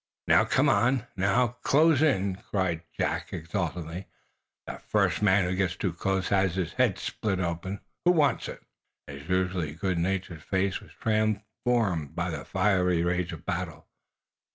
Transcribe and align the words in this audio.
"Now, 0.25 0.45
come 0.45 0.67
on! 0.67 1.05
Now, 1.15 1.57
close 1.61 2.01
in!" 2.01 2.37
cried 2.49 2.81
Jack 2.99 3.29
Benson, 3.29 3.37
exulting. 3.45 4.05
"The 4.65 4.79
first 4.79 5.21
man 5.21 5.43
who 5.47 5.55
gets 5.55 5.75
too 5.75 5.93
close 5.93 6.29
has 6.29 6.55
his 6.55 6.73
head 6.73 6.97
split 6.97 7.39
open! 7.39 7.81
Who 8.05 8.11
wants 8.13 8.47
it?" 8.49 8.63
His 9.05 9.29
usually, 9.29 9.75
good 9.75 9.99
humored 9.99 10.41
face 10.41 10.79
was 10.81 10.93
transformed 10.99 12.15
by 12.15 12.31
the 12.31 12.45
fiery 12.45 13.03
rage 13.03 13.31
of 13.31 13.45
battle. 13.45 13.89